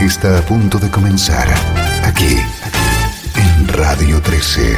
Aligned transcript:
Está 0.00 0.38
a 0.38 0.42
punto 0.42 0.78
de 0.78 0.90
comenzar 0.90 1.48
aquí 2.04 2.36
en 3.34 3.68
Radio 3.68 4.22
13. 4.22 4.76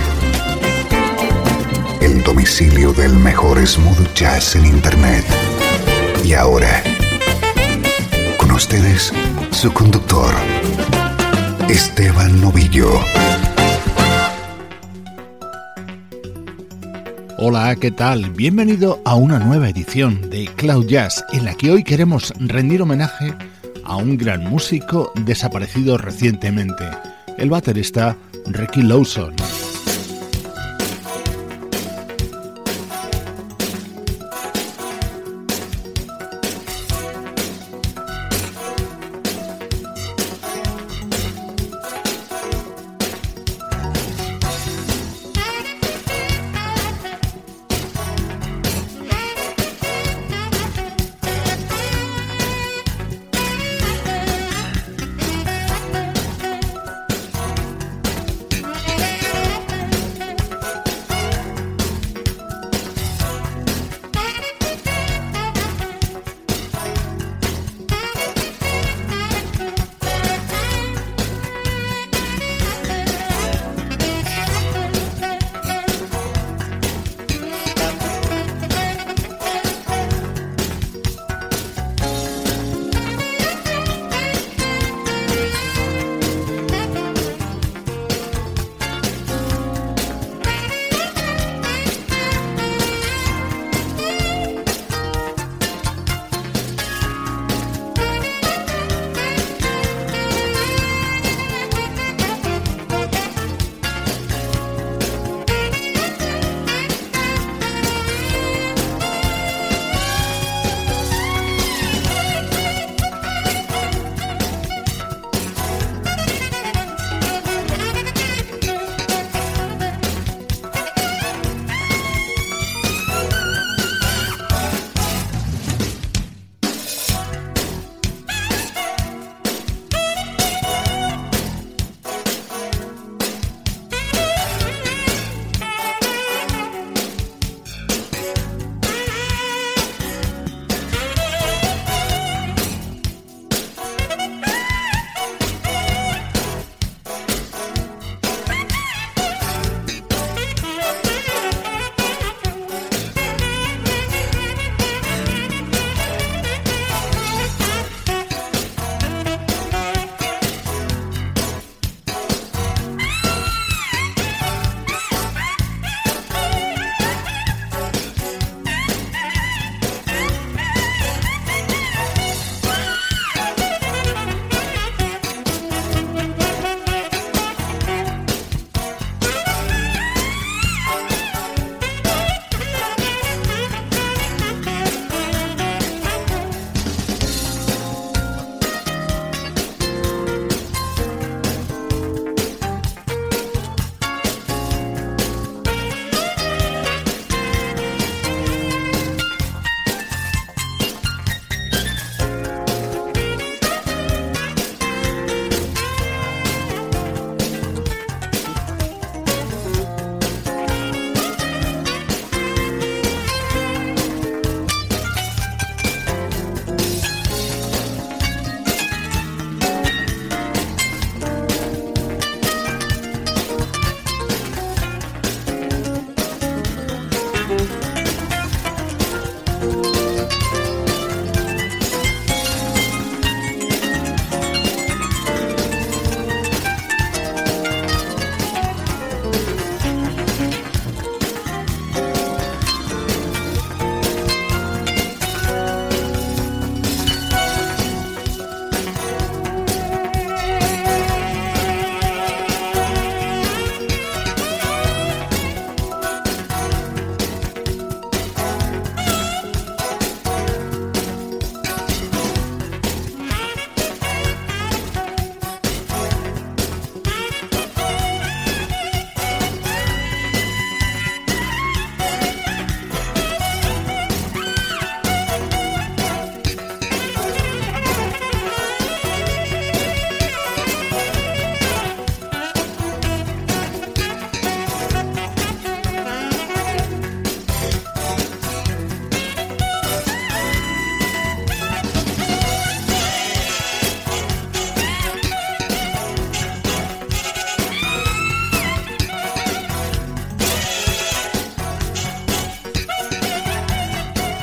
El 2.01 2.23
domicilio 2.23 2.93
del 2.93 3.13
mejor 3.15 3.65
smooth 3.67 4.15
jazz 4.15 4.57
en 4.57 4.65
Internet. 4.65 5.25
Y 6.25 6.33
ahora, 6.33 6.83
con 8.39 8.51
ustedes, 8.53 9.13
su 9.51 9.73
conductor, 9.73 10.35
Esteban 11.69 12.41
Novillo. 12.41 12.89
Hola, 17.37 17.77
¿qué 17.77 17.91
tal? 17.91 18.31
Bienvenido 18.31 19.01
a 19.05 19.15
una 19.15 19.39
nueva 19.39 19.69
edición 19.69 20.31
de 20.31 20.47
Cloud 20.57 20.87
Jazz, 20.87 21.25
en 21.33 21.45
la 21.45 21.55
que 21.55 21.71
hoy 21.71 21.85
queremos 21.85 22.33
rendir 22.39 22.83
homenaje 22.83 23.33
a 23.33 23.60
un 23.97 24.17
gran 24.17 24.45
músico 24.45 25.13
desaparecido 25.25 25.99
recientemente, 25.99 26.85
el 27.39 27.51
baterista 27.51 28.17
Ricky 28.47 28.83
Lawson. 28.83 29.35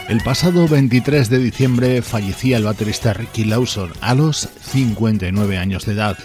El 0.07 0.21
pasado 0.21 0.69
23 0.69 1.29
de 1.29 1.37
diciembre 1.37 2.01
fallecía 2.01 2.55
el 2.55 2.63
baterista 2.63 3.11
Ricky 3.11 3.43
Lawson 3.43 3.91
a 3.99 4.15
los 4.15 4.37
59 4.37 5.57
años 5.57 5.85
de 5.85 5.93
edad. 5.93 6.17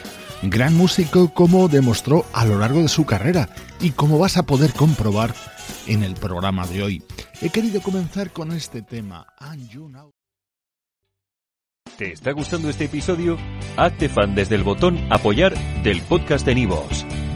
Gran 0.43 0.75
músico 0.75 1.35
como 1.35 1.69
demostró 1.69 2.25
a 2.33 2.45
lo 2.45 2.61
largo 2.61 2.81
de 2.81 2.89
su 2.89 3.05
carrera 3.05 3.49
y 3.81 3.91
como 3.91 4.21
vas 4.21 4.37
a 4.37 4.45
poder 4.45 4.73
comprobar 4.73 5.35
en 5.89 6.05
el 6.05 6.15
programa 6.15 6.65
de 6.69 6.83
hoy. 6.85 7.03
He 7.41 7.51
querido 7.51 7.81
comenzar 7.81 8.31
con 8.31 8.53
este 8.53 8.83
tema. 8.83 9.27
¿Te 11.99 12.13
está 12.13 12.31
gustando 12.31 12.71
este 12.71 12.85
episodio? 12.85 13.37
Hazte 13.77 14.09
fan 14.09 14.37
desde 14.37 14.55
el 14.55 14.63
botón 14.63 14.97
apoyar 15.11 15.55
del 15.83 16.03
podcast 16.03 16.47
de 16.47 16.55
Nivos. 16.55 17.05